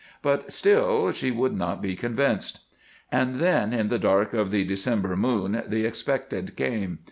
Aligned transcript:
But 0.23 0.51
still 0.51 1.11
she 1.11 1.29
would 1.29 1.55
not 1.55 1.79
be 1.79 1.95
convinced. 1.95 2.61
And 3.11 3.35
then, 3.35 3.71
in 3.71 3.89
the 3.89 3.99
dark 3.99 4.33
of 4.33 4.49
the 4.49 4.63
December 4.63 5.15
moon, 5.15 5.61
the 5.67 5.85
expected 5.85 6.55
came. 6.55 6.97